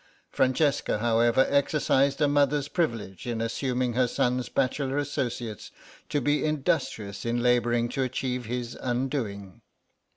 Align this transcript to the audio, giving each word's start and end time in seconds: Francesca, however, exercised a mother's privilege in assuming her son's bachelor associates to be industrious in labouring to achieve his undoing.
Francesca, 0.31 0.97
however, 0.97 1.45
exercised 1.47 2.19
a 2.21 2.27
mother's 2.27 2.67
privilege 2.67 3.27
in 3.27 3.39
assuming 3.39 3.93
her 3.93 4.07
son's 4.07 4.49
bachelor 4.49 4.97
associates 4.97 5.69
to 6.09 6.19
be 6.19 6.43
industrious 6.43 7.23
in 7.23 7.43
labouring 7.43 7.87
to 7.87 8.01
achieve 8.01 8.45
his 8.45 8.75
undoing. 8.81 9.61